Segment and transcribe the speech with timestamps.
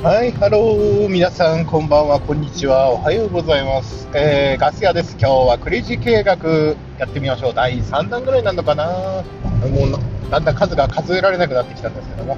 [0.00, 4.08] はい、ハロー、皆さん、こんばんは、こんにちは、おはようございます。
[4.14, 5.16] えー、ガス屋です。
[5.18, 6.36] 今日はクレイジー経営学
[7.00, 7.52] やってみましょう。
[7.52, 9.24] 第3弾ぐらいなのかな
[9.68, 12.36] もう、だんだん数が数えられなくなってきたんですけども、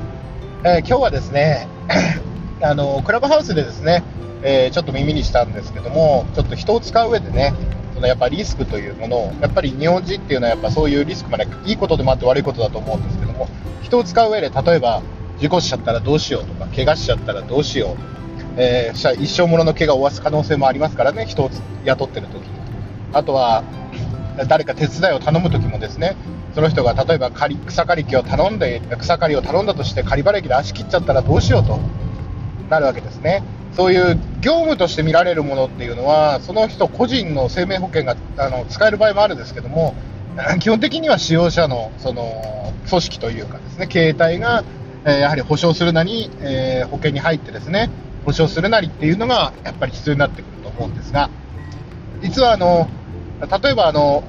[0.64, 1.68] えー、今日はですね、
[2.64, 4.04] あの、クラブハウスでですね、
[4.42, 7.52] えー、ちょっと耳にしたんですけども、ちょっと人を使う上でね、
[7.94, 13.48] そのやっぱリスクというものを、やっぱり日本人っていうのはやっぱそういうリスクまでいいことでもあって悪いことだと思うんですけども、
[13.82, 15.02] 人を使う上で、例えば、
[15.40, 18.02] 事故しちゃったらどうしようとか、怪我しちゃったらどうしようと、
[18.56, 21.50] えー、一生ものの怪我を負わす可能性もありますからね、人を
[21.84, 22.42] 雇ってる時。
[23.12, 23.64] あとは、
[24.48, 26.16] 誰か手伝いを頼む時もですね、
[26.54, 31.78] その人が例えば刈草刈り機を頼んで、草刈りを頼んだとして刈り払い機で足切っちゃったらどうしようと
[32.68, 33.42] なるわけですね。
[33.72, 39.94] そういう業務として見られるものっていうのは、その人個人の生命保険があの使える場合もあるんですけども、
[40.58, 44.64] 基本的には使用者のその組織というかですね、携帯が
[45.04, 47.90] えやはり保証するなり、え保険に入ってですね、
[48.24, 51.30] 保証するなりっていうのがやっぱり必要になってくると思うんですが、
[52.20, 52.88] 実はあの、
[53.62, 54.22] 例えばあの、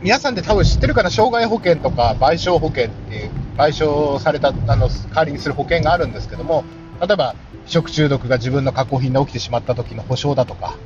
[0.00, 6.64] 皆さんで多分知ってるかな、障害保険とか賠償保険っていう、賠償された、あの、代わりにする保険があるんですけども、
[7.00, 7.34] 例えば、
[7.66, 10.76] 食中毒が自分の加工品で起きてしまった時の保証だとか、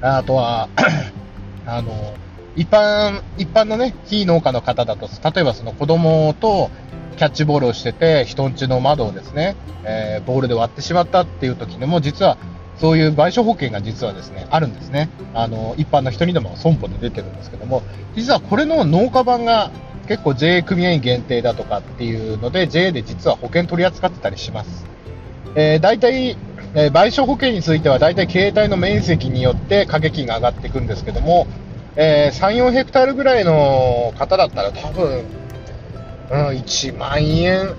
[0.00, 0.68] あとは、
[1.66, 2.14] あの、
[2.56, 6.70] 一般、一般のね、非農家の方だと、例えばその子供と
[7.16, 12.38] キャッチボールをしてて、人んちの窓をですね、えー、ボールで割ってしまったっていう時にも、実は、
[12.78, 15.08] そういう賠償保険が実はですね、あるんですね。
[15.32, 17.82] あの、一般の人にでも損保で出てるんですけども、
[18.14, 19.70] 実はこれの農家版が
[20.08, 24.86] 結構 JA 組合員限定だとかっていうので、JA で実は保険取り扱ってたりします。
[25.54, 26.36] えー、大体、
[26.74, 31.46] えー、賠償保険については大体携帯の面積によって掛け金が上がっていくんですけども、
[31.96, 35.24] えー、3、4ヘクタールぐらいの方だったら多分、
[36.30, 37.74] うん、1万円、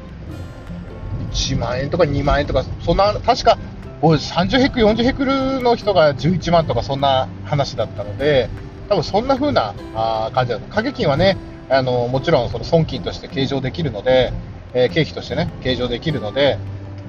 [1.31, 3.59] 1万円とか2万円とか、そんな、確か、
[4.01, 8.49] 30ヘク、40ヘクルの人が11万とか、そんな話だったので、
[8.89, 10.65] 多分そんな風なあ感じだと。
[10.65, 11.37] 掛け金はね、
[11.69, 14.33] あの、もちろんその損金として計上できるので、
[14.73, 16.57] えー、経費としてね、計上できるので、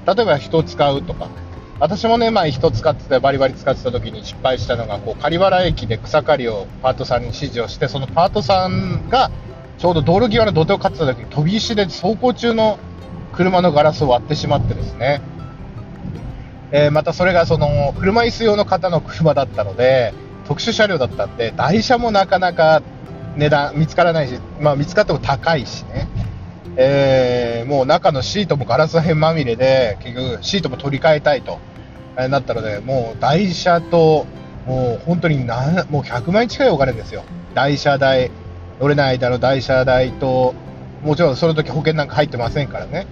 [0.05, 1.27] 例えば人を使うとか、
[1.79, 9.31] 私もね、まあ人使ってて、バリバリ使ってた時に失敗したのが、こう、刈原駅で草刈りをパートさんに指示をして、そのパートさんが、
[9.77, 12.79] ちょうど道路際の土手を飼ってた時に飛び石で走行中の
[13.33, 15.21] 車のガラスを割ってしまってですね、
[16.71, 20.13] えー、またそれがその車椅子用の方の車だったので、
[20.47, 22.81] 特殊車両だったんで、台車もなかなか
[23.37, 26.09] 値段見つからないし、まあ見つかっても高いしね、
[26.81, 31.59] えー、もう中のシートもガラス片まみれで、結局シートも取り替えたいと、
[32.17, 34.25] えー、なったので、もう台車と、
[34.65, 35.47] もう本当にもう
[36.03, 37.23] 100万円近いお金ですよ。
[37.53, 38.31] 台車代、
[38.79, 40.55] 乗れない間の台車代と、
[41.03, 43.07] もちろんその時保険なんか入ってませんからね。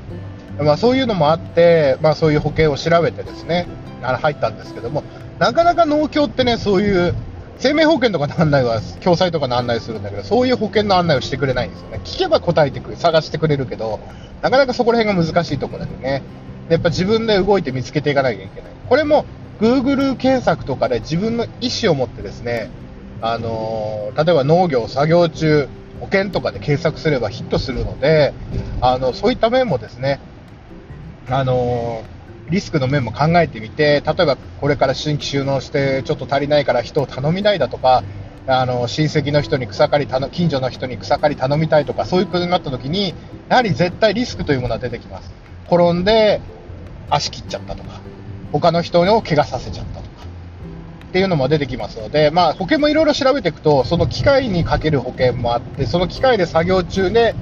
[0.60, 3.68] まあそういうのもあって、まあそういう保険を調べてですね、
[4.02, 5.04] あの入ったんですけども、
[5.40, 7.14] なかなか農協ってね、そういう
[7.60, 12.02] 生命保険とかの案内は、共済とかの案内するんだけど、そういう保険の案内をしてくれないんですよね。
[12.04, 14.00] 聞けば答えてくれ、探してくれるけど、
[14.42, 16.22] なかなかそこら辺が難しいところでね。
[16.70, 18.72] やっぱ自分で動いて見つけていかなきゃいけない。
[18.88, 19.26] これも
[19.60, 22.70] Google 検索とかで自分の意思を持ってですね、
[23.22, 25.68] あのー、例えば農業、作業中、
[26.00, 28.34] 保険とかで検索すればヒットするので、
[28.82, 30.20] あの、そういった面もですね、
[31.30, 32.17] あのー、
[32.50, 38.04] リスクの面も考えてみて、例えばこれから新規収納してちょっと足りないから人を頼みたいだとか、
[38.48, 43.14] あの、親戚の人に草刈り頼、近所の人に草刈り頼みたいとか、そういうことになった時に、
[43.50, 45.32] やはり絶対リスクというものは出てきます。
[45.66, 46.40] 転んで
[47.10, 48.00] 足切っちゃったとか、
[48.54, 50.08] 他の人を怪我させちゃったとか。
[51.10, 57.36] っていうのも出てきますので、まあ、保険もいろいろ調べていくと、その機械にかける保険もあって、その機械で作業中で、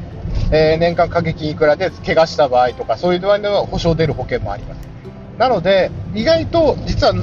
[0.51, 4.94] えー、年間掛け金いくらで怪我した場合とか、そういう場合では保証出る保険もあります。
[5.37, 7.13] なので、意外と実は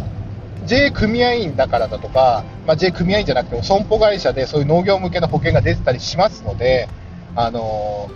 [0.66, 6.88] J 組合員だからだとか、まあ、J 組合員じゃなくても損保会社でそういう農業向けの保険が出てたりしますので、
[7.34, 8.10] あの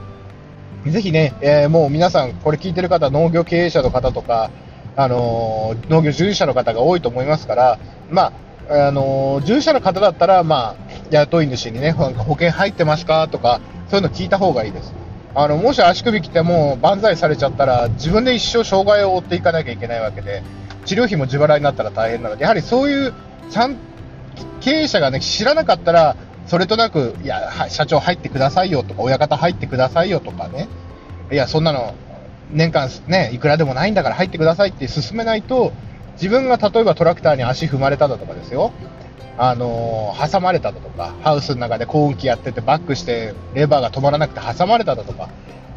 [0.85, 4.51] ー、ぜひね、えー、もう皆さん、これ聞いてる方、農業経営者の方とか、
[4.95, 7.79] あのー、農業従事者の方が多いと思いますから、
[8.11, 8.33] ま
[8.69, 10.77] あ、あのー、従事者の方だったら、まあ、
[11.11, 15.06] 雇い主にね、保険入ってますかとか、そういうの聞いた方がいいです。
[15.39, 20.43] あの、もし足首切っても万歳されちゃったら、自分で一生障害を負っていかなきゃいけないわけで、
[20.87, 23.13] 治療費も自腹になったら大変なので、やはりそういう、
[23.51, 23.77] ちゃん、
[24.63, 26.17] 経営者がね、知らなかったら、
[26.47, 30.69] それとなく、いや、社長入ってくださいよとか、親方入ってくださいよとかね、
[31.31, 31.95] いや、そんなの
[32.51, 35.75] 年間ね、いくらでもないんだから入ってくださいって進めないと、
[36.15, 38.73] 自分が例えばトラクターに足踏まれただとかですよ、
[39.39, 45.29] あのー、挟まれただとか、ハウスの中で高運気やっててバックしてレバーが止まらなくて挟まれただとか、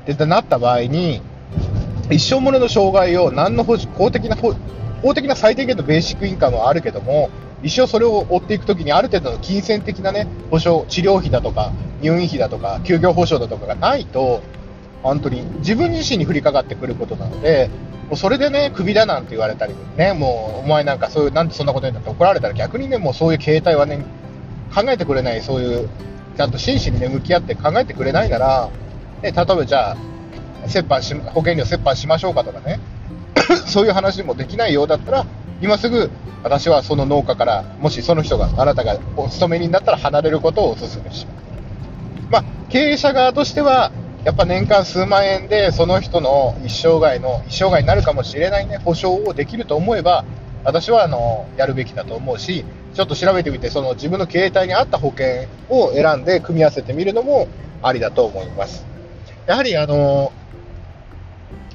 [0.10, 1.22] ってなった場合に、
[2.10, 3.78] 一生ものの障害を何の法
[4.12, 7.30] 的な法的な最低限のベーシックインカムはあるけども、
[7.62, 14.42] 一生それを追っていくときにある程度の金銭的なね、保証、治療費だとか、入院費だとか、休業保障だとかがないと、
[15.04, 17.70] 本当に自分自身に降りかかってくることなので、
[18.10, 24.04] もうそれでね、クビだなんて言われたり、ね、もうお前なんかそういう、なんでそんなこと言うんだって怒られたら逆にね、もうそういう形態はね、
[24.74, 25.90] 考えてくれない、そういう、
[26.36, 28.70] ちゃんと真摯にね、向き合って考えてくれないなら、
[29.22, 29.98] ね、例えばじゃあ、
[30.64, 32.80] 折半し、保険料折半しましょうかとかね、
[33.68, 35.26] そういう話もできないようだったら、
[35.62, 36.10] 今すぐ
[36.44, 41.26] 私はその農家から、もしその人が、あなたがお勤め人だったら離れることをお勧めします。
[42.32, 43.92] まあ、経営者側としては、
[44.26, 50.26] やっぱ年間数万円でその人の一生涯の、一生涯になるかもしれないね、保証をできると思えば、
[50.64, 57.48] 私はあのやるべきだと思うし、ちょっと調べてみて、その自分の経営体に合った保険を選んで組み合わせてみるのも
[57.82, 58.86] ありだと思います。
[59.48, 60.32] やはりあの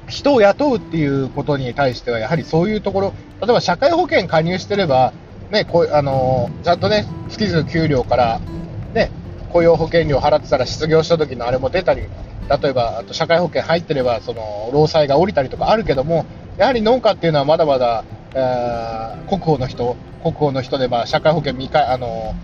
[0.07, 5.15] 人を雇うっていうことに対しては、やはりそういうところ、例えば社会保険加入してれば、
[5.51, 8.41] ね、こうあのちゃんとね、月々給料から、
[8.93, 9.11] ね、
[9.55, 16.27] 雇用保険料払ってたら失業した時のあれも出たり、例えばあと社会保険入ってれば、その労災が下りたりとかあるけども、
[16.59, 18.05] やはり農家っていうのはまだまだ、
[18.35, 22.35] えー、国保の人、国保の人で、まあ、社会保険未あの、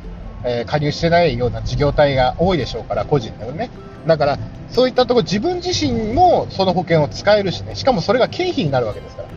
[0.44, 3.70] えー、加入してないような事業体が多いでしょうから、個人でもね。
[4.06, 4.38] だから、
[4.70, 9.28] そういったところ、自分自身もその保険を使えるしね、しかもそれが経費になるわけですから。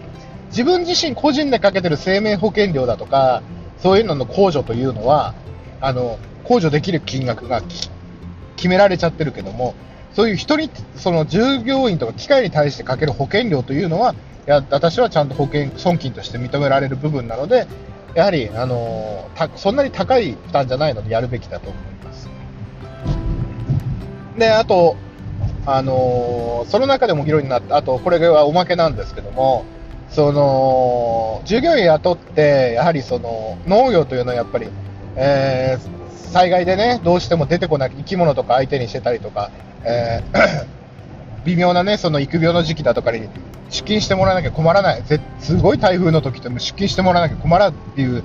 [0.50, 3.42] 自分自身個人でかけてる生命保険料だとか、
[3.80, 5.34] そういうのの控除というのは、
[5.82, 7.62] あの、控除できる金額が
[8.56, 9.76] 決められちゃってるけども、
[10.14, 14.14] そういう人に、その従業員とか機械に対してかける保険料というのは、
[14.46, 17.68] いや私はちゃんと保険、損金として認められる部分なので、
[18.14, 22.30] やはり、あのそんなに高い負担じゃないのでやるべきだと思います。
[24.38, 24.96] で、あと、
[25.66, 29.66] あのその中でも議論になった、あと、これはおまけなんですけども、
[30.10, 34.68] その、従業員雇って、やはりその、農業というのはやっぱり、
[35.16, 36.03] えー、
[36.34, 39.52] 災害でね、どうしても出てこない生き物とか相手にしてたりとか、
[39.86, 40.66] えー
[41.46, 43.28] 微妙なね、その育苗の時期だとかに
[43.70, 45.04] 出勤してもらわなきゃ困らない、
[45.40, 48.24] すごい台風の時って出勤してもらわなきゃ困らんっていう、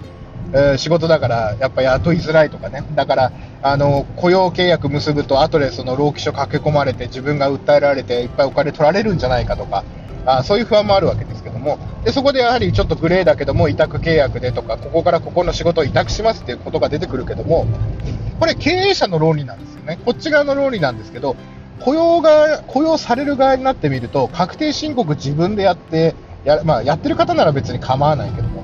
[0.53, 9.85] えー、仕事だから、やっぱ雇いづらいとかね、だからあの雇用契約結ぶと、後でその労基署駆け込まれて、自分が訴えられて、いっぱいお金取られるんじゃないかとか、
[10.25, 17.67] あそういう不安もあるわけですもで、そこでやはりちょっとグレーだけども、委託契約でとか、ここからここの仕事を委託しますっていうことが出てくるけども、
[18.41, 21.37] これ、経営者の論理なんですよね、こっち側の論理なんですけど、
[21.81, 26.15] 雇用が、雇用される側になってみると、確定申告自分でやって、
[26.45, 28.63] や,、まあ、やってる方なら別に構わないけども、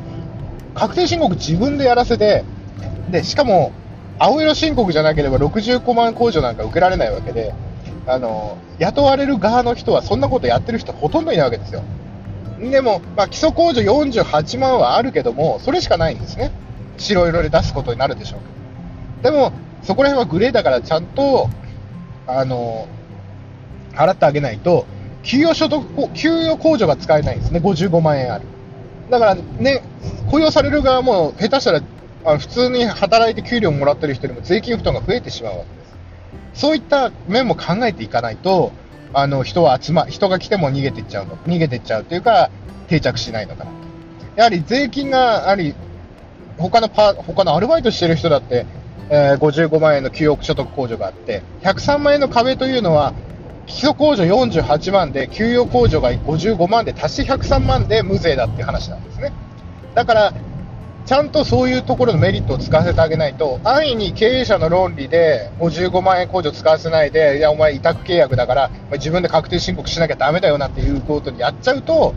[0.75, 2.45] 確定申告自分でやらせて、
[3.11, 3.73] で、しかも、
[4.19, 7.53] 青色申告じゃなければ65万控除なんか受けられないわけで、
[8.07, 11.83] あの、雇われる側の人はそんなことやってる人ほとんどいないわけですよ。
[12.61, 16.53] でも、まあ、基礎控除48万はあるけども、それしかないんですね。
[16.99, 18.41] 白色で出すことになるでしょう
[19.23, 19.37] けど。
[19.37, 19.53] でも、
[19.83, 21.49] そこら辺はグレーだからちゃんと、
[22.27, 22.87] あの、
[23.93, 24.87] 払ってあげないと、
[25.23, 25.85] 給与所得、
[26.15, 28.45] 給与控除が使えないんですね、55万円ある。
[29.11, 29.83] だからね、
[30.31, 31.81] 雇用される側も下手したら
[32.25, 35.87] あ普通に働いて給料もらってる人よりも税金負担が増えてしまうわけで
[36.55, 36.61] す。
[36.61, 38.73] そういった面も考えていかないと、
[39.15, 42.51] あの人は集ま、人が来ても逃げてっちゃうの、逃げてっちゃうというか、
[42.89, 43.71] 定着しないのかな。
[44.37, 45.75] やはり税金が、やはり
[46.59, 48.67] 他のパ他のアルバイトしてる人だって、
[49.11, 53.15] えー、55万円の給与所得控除があって、103万円の壁というのは、
[53.67, 59.33] 基礎控除48万で、給与控除が55万で、足して103万で無税だって話なんですね。
[59.95, 60.35] だから、
[61.07, 72.15] ちゃんとそういうところのメリットを使わせてあげないと、安易に経営者の論理で55万円控除使わせないで、いや、お前委託契約だから、自分で確定申告しなきゃだめだよなっていうことにやっちゃうと、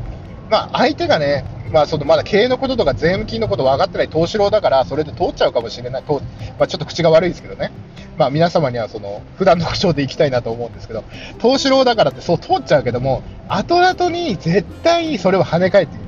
[0.50, 6.22] まあ、相手がね、まあ、そのまだ経営のこととか税務金のこと分かってない投資郎だから、それで通っちゃうかもしれない、と
[6.58, 7.74] まあ、ちょっと口が悪いですけどね、
[8.18, 11.04] まあ、皆様にはその普段の口調でいきたいなと思うんですけど、
[11.40, 16.07] 投資郎だからってそう通っちゃうけども、後々に絶対それを跳ね返って。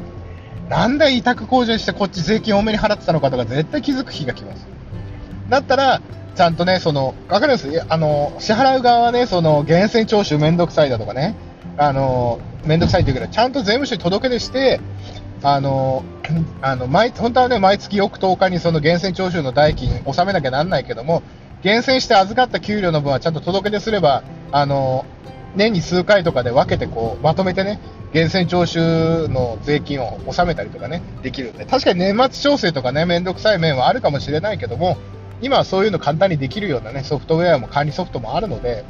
[0.69, 4.67] なんで委託控除してこっち税金多めに払ってたのかとか絶対気づく日が来ます。
[5.49, 6.01] だったら、
[6.35, 7.67] ちゃんとね、その、わかります？
[7.89, 11.35] あの、支払う側はね、その、源泉徴収めんどくさいだとかね、
[11.75, 14.79] あの、めんどくさいというけど、ちゃんと税務署に届け出して、
[15.41, 16.03] あの、
[16.61, 21.23] あの、毎、本当はね、毎月翌10日にその源泉徴収の代金納めなきゃなんないけども、
[21.63, 25.05] 厳選して預かった給料の分はちゃんと届け出すれば、あの、
[25.55, 27.79] 年に数回とかで分けてこう、まとめてね、
[28.13, 34.97] 源泉徴収の税金を納めたりとかね、できるんで、確かに年末調整とかね、めんどくさい面はあるかもしれないけども、
[35.41, 38.83] 今はそういうの簡単にできるようなね、ソフトウェアも管理ソフトもあるので、やっ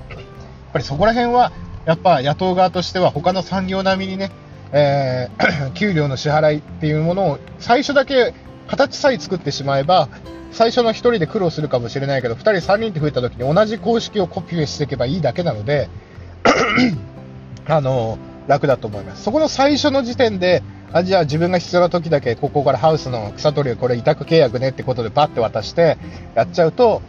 [0.73, 1.51] ぱりそこら辺は、
[1.85, 4.31] やっぱ野党側としては他の産業並みにね、
[4.71, 8.33] えー 給料の支払いっていうものを最初だけ
[8.67, 10.07] 形さえ作ってしまえば、
[10.51, 15.89] 最初の1人で苦労するかもしれないけど、2人、3人って増えた時に同じ公式をコピーしていけばいいだけなので、
[17.67, 18.17] あの
[18.49, 19.23] 楽だと思います。
[19.23, 25.99] そこの最初の時点で、あじゃあ自分が必要な時だけここからハウスの草取りをこれ委託契約ねってことでパッて渡して
[26.33, 27.03] やっちゃうと、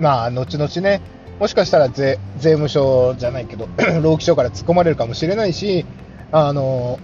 [0.00, 1.02] まあ、後々ね、
[1.38, 3.68] もしかしたら税務署じゃないけど、
[4.02, 5.84] 労基署から突っ込まれるかもしれないし、
[6.32, 6.98] あの、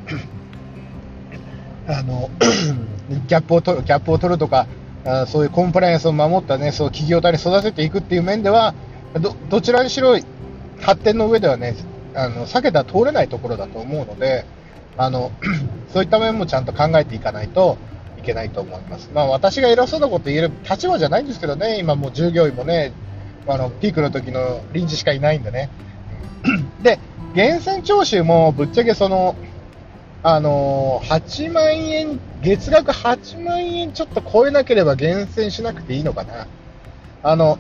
[1.86, 2.30] あの
[3.28, 4.66] ギャップを取るギャップを取るとか、
[5.04, 8.74] あそういうコンプライアンスを守ったね、そう企業体に育てていくっていう面では、
[9.20, 10.18] どどちらにしろ
[10.80, 11.74] 発展の上ではね、
[12.14, 14.44] あの避けたら通れないところだと思うので、
[14.96, 15.32] あの
[15.92, 17.78] そういった面もちゃんと考えていかないと
[18.18, 19.10] いけないと思います。
[19.12, 22.92] まあ、私が偉そうなこと言える立場じゃないんですけどね、今もう従業員もね、
[23.46, 25.70] あのピークの時の臨時しかいないんでね。
[26.82, 26.98] で、
[27.34, 29.34] 源泉徴収もぶっちゃけその、
[30.22, 36.46] あの8万円、月額8万円ちょっと超えなければ厳選しなくていいのかな。
[37.24, 37.58] あの、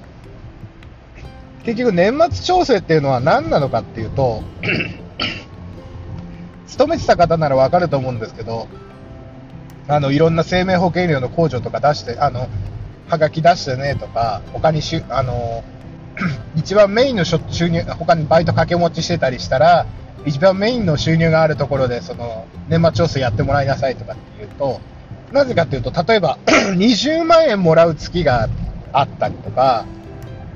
[1.64, 4.42] 結局年末調整っていうのは何なのかっていうと、
[6.66, 8.66] 勤めてた方ならわかると思うんですけど、
[9.88, 12.48] あの、いろんな生命保険料の控除とか出して、あの、
[13.08, 15.62] はがき出してねとか、他にしゅ、あの、
[16.56, 19.86] 一番メインの収入、他にバイト掛け持ちしてたりしたら、
[20.24, 24.80] 一番メインの収入があるところで、その、年末調整やってもらいなさいとかっていうと、
[25.32, 26.38] なぜかっていうと、例えば、
[26.74, 28.48] 20万円もらう月が
[28.92, 29.84] あったりとか、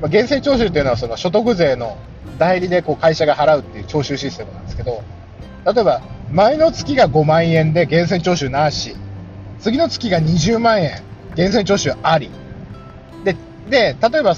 [0.01, 1.97] まあ、源泉徴収っていうのはその所得税の
[2.39, 5.03] 代理でこう会社が払うっていう徴収システムなんですけど、
[5.65, 8.95] 例えば、前の月が5万円で源泉徴収なし、
[9.59, 11.03] 次の月が20万円、
[11.35, 12.31] 源泉徴収あり。
[13.25, 13.37] で、
[13.69, 14.37] で、例えば、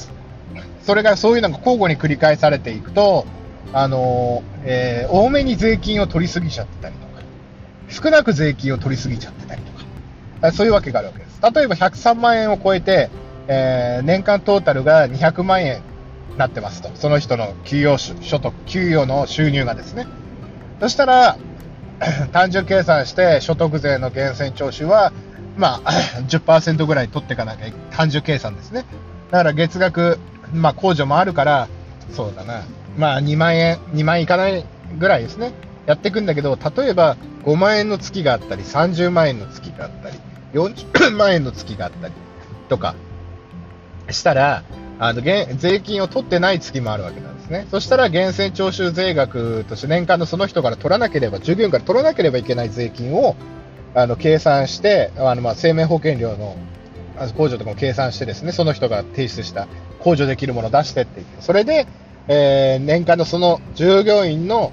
[0.80, 3.26] それがそういうのが交互に繰り返されていくと、
[3.74, 7.22] あのえー多めに税金を取りすぎちゃってたりとか、
[7.88, 9.72] 少なく税金を取りすぎちゃってたりと
[10.40, 11.40] か、そういうわけがあるわけです。
[11.42, 13.10] 例えば103万円を超えて、
[13.48, 15.82] えー年間トータルが200万円
[16.36, 16.90] なってますと。
[16.94, 20.06] その人の給与所得、給与の収入がですね。
[20.80, 21.36] そしたら、
[22.32, 25.12] 単純計算して所得税の源泉徴収は、
[25.56, 25.90] まあ、
[26.28, 28.84] 10%ぐらい取っていかなきゃ単純計算ですね。
[29.32, 30.18] だから月額、
[30.52, 31.68] まあ、控除もあるから、
[32.12, 32.62] そうだな。
[32.96, 34.64] まあ、2万円、2万円いかない
[34.96, 35.52] ぐらいですね。
[35.86, 40.18] やっていくんだけど、例えば5万円の月があったり、30万円の月があったり、
[40.52, 42.14] 40万円の月があったり
[42.68, 42.94] とか
[44.10, 44.62] したら、
[44.98, 47.66] あの、げん税金を取ってない月もあるわけなんですね。
[47.70, 53.36] そしたら、源泉徴収税額として年間のその人から取らなければ、従業員から取らなければいけない税金を、
[53.94, 56.56] あの、計算して、あの、まあ、生命保険料の、
[57.18, 59.66] 控除とかも計算してですね、その人が提出した
[60.00, 61.86] 控除できるものを出してって言って、それで、
[62.28, 64.72] えー年間のその従業員の、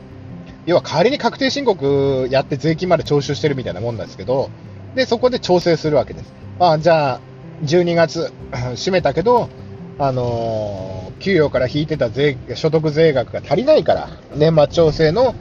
[0.66, 4.50] 要は代わりに確定申告やって税金まで徴収してるみたいなもんなんですけど、
[4.96, 6.34] で、そこで調整するわけです。
[6.60, 7.20] まあ、じゃあ、
[7.64, 9.50] 12月、 締めたけど、
[9.98, 15.34] あのー給与から引いてた税、所得税額が足りないから、年末調整の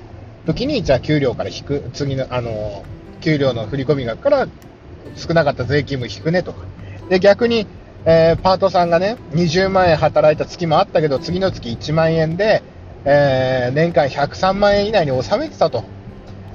[0.46, 4.46] 時に、じゃあ給料から引く、次の、あのー給料の振込額から
[5.16, 6.58] 少なかった税金も引くねとか。
[7.08, 7.66] で、逆に、
[8.04, 12.62] えーパートさんがね、20万円働いた月もあったけど、次の月1万円で、
[13.04, 15.84] えー年間103万円以内に収めてたと。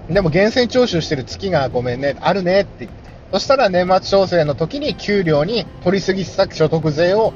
[0.10, 3.09] でも源泉徴収してる月がごめんね、あるねって言って。
[3.32, 7.34] そしたら年末調整の時に給料に取りすぎてた所得税を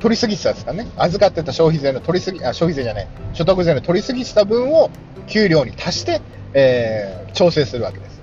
[0.00, 0.88] 取りすぎてたですかね。
[0.96, 4.90] 預かってた消費税の取りすぎ、あ、消費税じゃない、所得税の取りすぎてた分を
[5.26, 6.20] 給料に足して、
[6.54, 8.20] えー調整するわけです。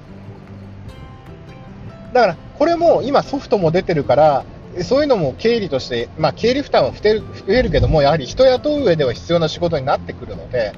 [2.13, 4.45] だから、これも今ソフトも出てるから、
[4.83, 10.73] そういうのも経理として、まあ、経理負担は増える増えるけども、やはり人雇う上では必要な仕事になってくるので、や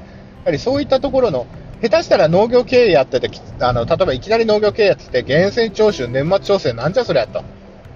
[0.46, 1.48] はりそういったところの、
[1.82, 7.44] 下手したら農業経営やってて、あの例えばいきなり農業経営やってて、源泉徴収、年末調整、なんじゃそりゃと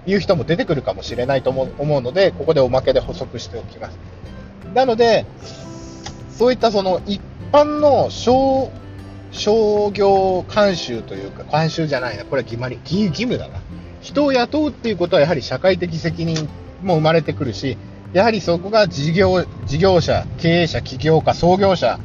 [0.05, 3.97] いう人も出てくるかもしれないと思う思うので、ここでおまけで補足しておきます。
[4.73, 5.25] なので、
[6.37, 7.21] そういったその一
[7.51, 8.71] 般の商
[9.31, 13.59] 商業慣習というか、慣習じゃないな、これは決まり、義義務だな。
[14.01, 16.47] 人を雇うっていうことはやはり社会的責任
[16.83, 17.77] も生まれてくるし、
[18.13, 21.99] やはりそこが事業事業者、経営者、起業家、創業者、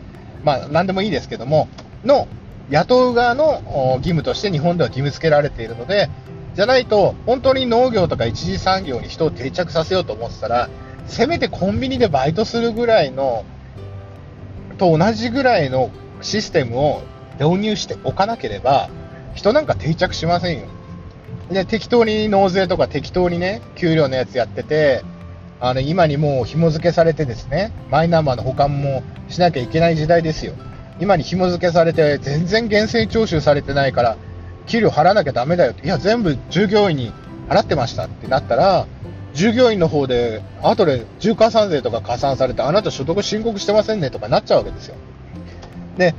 [0.45, 1.69] まあ何でもいいですけども、
[2.05, 2.29] の
[2.71, 3.63] 雇う側の
[3.99, 6.11] 義務として日本では義務付けられているので、
[6.55, 10.69] じゃないと、本当に農業とか一次産業に人を定着させようと思ってたら、
[11.07, 13.45] せめてコンビニでバイトするぐらいの、
[14.77, 15.91] と同じぐらいの
[16.21, 17.03] システムを
[17.41, 18.91] 導入しておかなければ、
[19.35, 20.67] 人なんか定着しませんよ。
[21.51, 25.03] で、適当に納税とか適当にね、給料のやつやってて、
[25.61, 30.55] あの、今にもう紐付けされてですね、マイナンバーの保管もしなきゃいけない時代ですよ。
[31.01, 34.17] 今に紐付けされて、全然厳正徴収されてないから、
[34.67, 37.13] 給料払わなきゃだめだよって、いや、全部従業員に
[37.49, 38.87] 払ってましたってなったら、
[39.35, 44.97] 従業員の方で、後で重加算税とか加算されて、あなた所得申告してませんねとかなっちゃうわけですよ。
[45.97, 46.15] で、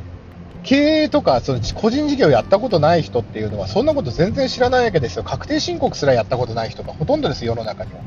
[0.64, 5.24] 経営とかその個人事業やったことない人っていうのは、そんなこと全然知らないわけですよ。
[5.24, 8.00] 確定申告すらやったことない人がほとんどです、世の中には。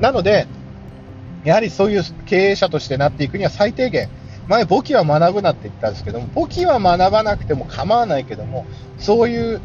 [0.00, 0.46] なので、
[1.44, 4.08] やはりそういう経営者としてなっていくには最低限、
[4.48, 8.66] 前、簿記は学ぶなって言ったんですけども、簿記は学ばなくても構わないけども、
[8.98, 9.60] そういう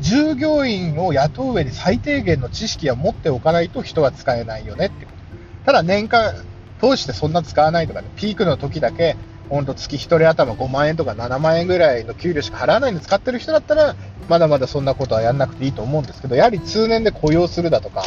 [0.00, 5.18] 従業員を雇う上に最低限の知識は持っておかないと人は使えないよねってこと。
[5.66, 6.32] ただ年間
[6.80, 9.16] 通してそんな使わないとかね、ピークの時だけ、
[9.48, 13.96] ほんと月1人頭5万円とか7万円ぐらいの給料しか払わないのに使ってる人だったら、
[14.28, 18.04] まだまだそんなことはやんなくていいと思うんですけど、やはり通年で雇用するだとか、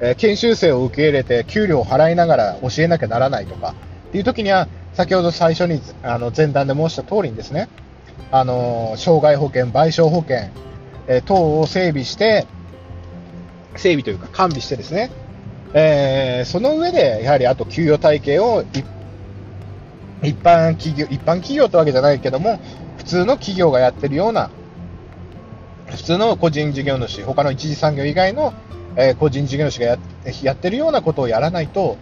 [0.00, 3.74] え、研修生を受け入れて給料を払いながら教えなきゃならないとか、
[4.08, 7.68] っていう時には、先ほど最初にあの前段で申した通りにですね、
[8.30, 10.50] あの障害保険、賠償保険、
[11.06, 12.46] え、等を整備して、
[13.76, 15.10] 整備というか完備してですね、
[15.74, 18.64] えー、その上で、やはりあと給与体系を
[20.22, 22.60] 一般企業、一般企業ってわけじゃないけども、
[22.98, 24.50] 普通の企業がやってるような、
[25.86, 28.54] 普通の個人事業主、他の一次産業以外の、
[28.96, 29.98] え、個人事業主がや
[30.42, 31.96] やってるようなことをやらないと、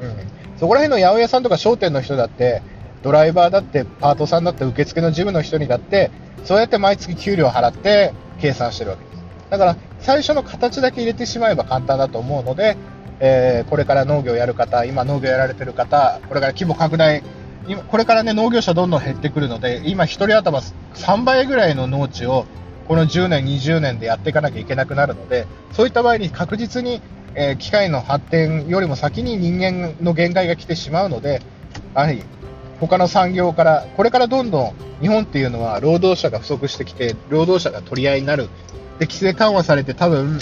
[0.00, 2.62] うん、そこら辺の八百屋さんとか商店の人だって、
[3.02, 6.10] ドライバーだって、パートさんだって、受付の事務の人にだって、
[6.44, 9.24] そうやって毎月給料払って計算してるわけです。
[9.50, 12.76] だから、最初の形だけ入れてしまえば簡単だと思うので、
[13.20, 17.22] えー、これから農業やる方、今農業やられてる方、これから規模拡大、
[17.68, 20.60] 今これからね、農業者どんどん減ってくるので、今1人頭
[20.94, 22.46] 3倍ぐらいの農地を
[22.86, 27.00] この10年、20年でやっていかなきゃいけなくなるので、そういった場合に確実に
[27.36, 31.42] えー、機械の発展よりも先に人間の限界が来てしまうので、
[31.94, 32.22] やはり
[32.80, 38.44] 他の産業から、これからどんどん日本っていうのは労働者が不足してきて、労働者が取り合いになる。
[38.98, 40.38] で、規制緩和されて多分、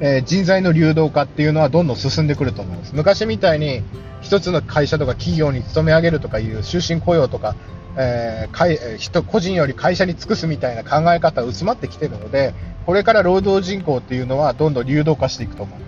[0.00, 2.94] えー、人材の流動化っていうのはどんどん進んでくると思います。
[2.94, 3.82] 昔みたいに
[4.22, 7.54] 一つの会社とか企業に勤め上げるとかいう終身雇用とか、
[7.96, 12.54] えー、人個人より会社に尽くすみたいな考え方は薄まってきてるので、
[12.86, 15.86] これから労働人口っていうのはどんどん流動化していくと思いま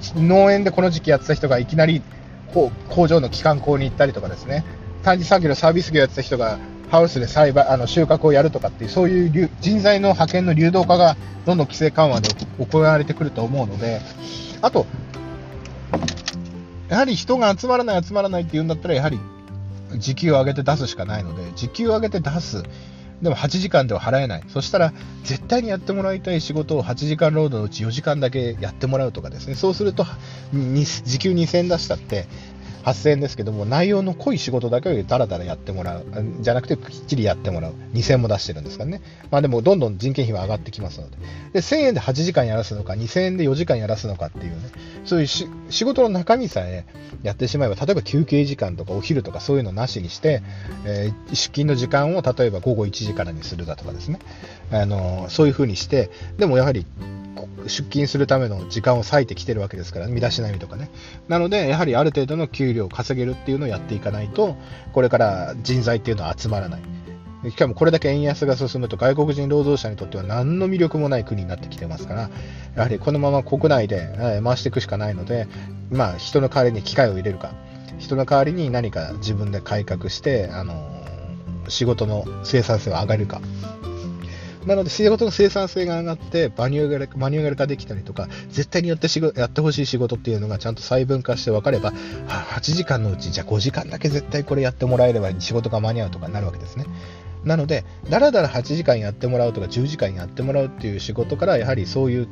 [0.00, 0.14] す。
[0.16, 2.00] 農園でこの時期やってた人がいきなり
[2.88, 4.64] 工場の機関工に行ったりとかですね、
[5.02, 6.58] 短時作業サービス業やってた人が
[6.90, 11.16] ハウスで栽培、あの収穫をやるとかっていう、そういう人材の派遣の流動化が
[11.46, 14.00] どんどん規制緩和で行われてくると思うので、
[14.60, 14.86] あと、
[16.90, 19.18] やはり人が集まらない、集まらないって言うんだったら、やはり
[19.96, 22.64] 時給を上げて出すしかないので、時給を上げて出す。
[23.22, 24.42] でも8時間では払えない。
[24.48, 29.54] そしたら、絶対にやってもらいたい仕事を8時間労働のうち4時間だけやってもらうとかですね。
[29.54, 30.04] そうすると、
[30.52, 32.26] 時給2000円出したって、
[32.84, 36.04] 8000円ですけども、内容の濃い仕事だけをだらだらやってもらう。
[36.40, 37.74] じゃなくて、きっちりやってもらう。
[37.94, 39.02] 2000円も出してるんですからね。
[39.30, 41.16] まあでも、どんどん人件費は上がってきますので。
[41.52, 44.56] で、1000円で8時間やらすのか、2000円で4時間やらすのかっていうね、
[45.04, 45.48] そういう仕
[45.84, 46.84] 事の中身さえ
[47.22, 50.42] やってしまえば、例えば休憩時間とかお昼とかそういうのなしにして、
[50.84, 54.18] えー、出勤の時間を例えば午後1時からにするだとかですね。
[54.72, 56.86] あのそういう風にして、でもやはり
[57.64, 60.90] 出勤するための時間を割いてきてるわけですから、身だしなみとかね。
[61.28, 64.56] なので、やはりある程度の給料を稼げるっていうのをやっていかないと、
[64.92, 66.80] これから人材っていうのは集まらない。
[67.50, 72.30] しかもこれだけ円安が進むと外国人労働者にとっては何の魅力もない国になってきてますから、
[72.76, 75.48] やはりこのまま国内で回していくしかないので、
[75.90, 77.52] まあ人の代わりに機械を入れるか、
[77.98, 80.74] 人の代わりに何か自分で改革して、あの
[81.68, 83.40] 仕事の生産性を上げるか、
[84.66, 91.92] なので仕事の生産性が上がってマニュアルマニュアル化できたりとか絶対にやってしやってほしい仕事っていうのがちゃんと細分化して分かれば
[92.28, 96.86] 8時間のうちじゃあ5時間だけ絶対これやってもらえれば仕事が間に合うとかになるわけですね。
[97.44, 102.28] なので、だらだら8時間やってもらうとか10時間やってもらうっていう仕事からやはりそういう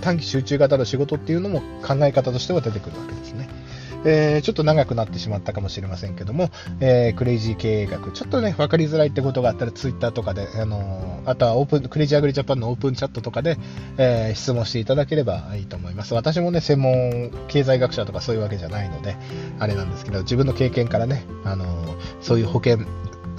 [0.00, 3.48] 短期集中型の仕事っていうのも考え方としては出てくるわけですね。
[4.04, 13.58] えー、ちょっと長くなってしまったかもしれませんけども、えー、クレイジー経営学、ちょっとね、分かりづらいってことがあったら、ツイッターとかで、あのー、あとはオープン、クレイジーアグリジャパンのオープンチャットとかで、
[13.98, 16.14] え質問していただければいいと思います。
[16.14, 19.16] 私もね、専門経済学者とかそういうわけじゃないので、
[19.58, 21.66] あれなんですけど、自分の経験からね、あの
[22.20, 22.78] そういう保険、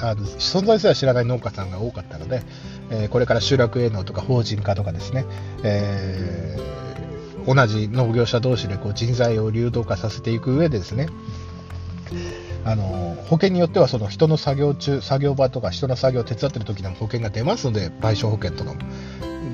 [0.01, 2.43] あの存在すら知らない農家さんが多かったので、
[2.91, 5.25] えこれから集落営農とか法人化とかですね、
[5.63, 6.88] えー
[7.45, 11.07] 同じ農業者同士でこう人材を流動化させていく上でですね。
[12.65, 18.79] あの保険によってはその人の作業中作業場とか人の作業を手伝ってる時でも保険が出ますので賠償保険とかも。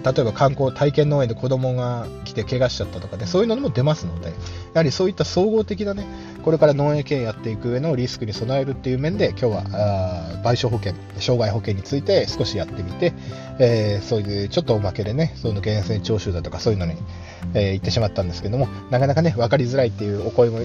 [0.05, 4.33] 例えば観光体験農園で子供が来て怪我しちゃったとかね、そういうのも出ますので、や
[4.75, 6.05] はりそういった総合的なね、
[6.43, 9.63] これから農園経営やっていく上のリスクに備えるっていう面で、今日は
[10.43, 13.13] 賠償保険、障害保険について少しやってみて、
[13.57, 16.93] えー、そういうちょっとおまけでね、その源泉徴収だとかそういうのに、
[17.55, 20.59] えー、言ってしまったんですけども、なかなかね、分かりづらいっていうお声も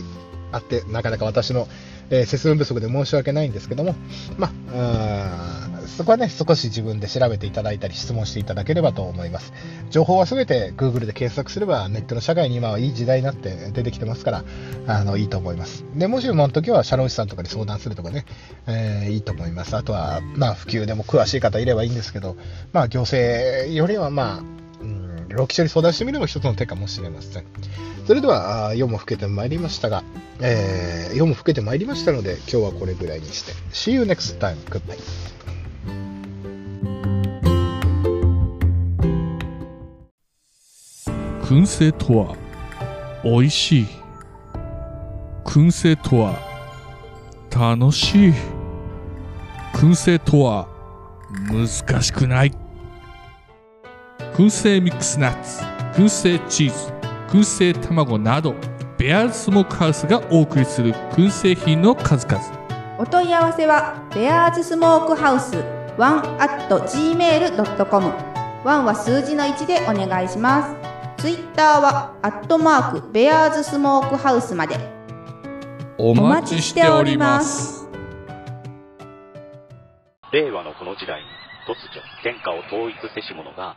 [0.52, 1.66] あって、なかなか私の、
[2.10, 3.94] えー、説明不足で申し訳ないんですけども、
[4.36, 5.70] まあ、
[6.00, 9.52] そこはね、少し自分で調べていただいたり、質問していただければと思います。
[9.90, 14.44] 情報はすべて Google で検索すれば、ネットの社会に今はいい時代になって出てきてますから、
[14.86, 15.84] あの、いいと思います。
[15.94, 18.24] で、もしもの時は、社労士さんとかに相談するとかね、
[18.66, 19.76] えー、いいと思います。
[19.76, 22.36] あとは、まあ、普及でも詳しい方いればいいんですけど、
[22.72, 24.59] まあ、行政よりは、まあ、
[25.30, 27.44] うん、労基署に相談してみるのも一つの手かもしれません。
[28.06, 30.02] それでは、夜も更けてまいりましたが、
[30.40, 34.56] えー、夜も更けてまいりましたので、今日はこれぐらいにして、See you next time.
[34.66, 34.98] Goodbye.
[41.50, 42.36] 燻製とは
[43.24, 43.86] 美味しい
[45.44, 46.38] 燻製とは
[47.50, 48.32] 楽しい
[49.72, 50.68] 燻製とは
[51.48, 52.52] 難しくない
[54.40, 55.62] 燻製ミックスナッツ
[56.00, 56.74] 燻製チーズ
[57.28, 58.54] 燻製卵など
[58.96, 62.42] ベアーズスモークハウスがお送りする燻製品の数々
[62.98, 65.56] お問い合わせはベアーズスモークハウス
[65.98, 68.06] 1 at gmail.com
[68.64, 74.78] 1は数字の1でお願いしますツイッターは、アットマーク、ベアーズスモークハウスまで。
[75.98, 77.86] お待ちしております。
[80.32, 81.26] 令和のこの時代に、
[81.68, 83.76] 突如、天下を統一せし者が